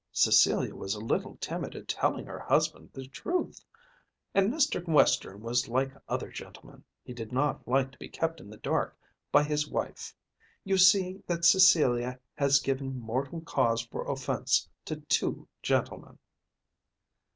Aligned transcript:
Cecilia 0.11 0.73
was 0.73 0.95
a 0.95 0.99
little 0.99 1.35
timid 1.39 1.75
at 1.75 1.87
telling 1.87 2.25
her 2.25 2.39
husband 2.39 2.89
the 2.91 3.07
truth. 3.07 3.63
And 4.33 4.51
Mr. 4.51 4.83
Western 4.87 5.41
was 5.41 5.67
like 5.67 5.91
other 6.09 6.31
gentlemen. 6.31 6.83
He 7.03 7.13
did 7.13 7.31
not 7.31 7.67
like 7.67 7.91
to 7.91 7.99
be 7.99 8.09
kept 8.09 8.41
in 8.41 8.49
the 8.49 8.57
dark 8.57 8.97
by 9.31 9.43
his 9.43 9.67
wife. 9.69 10.15
You 10.63 10.79
see 10.79 11.21
that 11.27 11.45
Cecilia 11.45 12.19
has 12.35 12.59
given 12.59 12.99
mortal 12.99 13.41
cause 13.41 13.81
for 13.83 14.11
offence 14.11 14.67
to 14.85 14.95
two 15.01 15.47
gentlemen." 15.61 16.17